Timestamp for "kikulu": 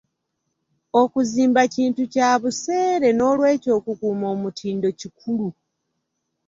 4.99-5.49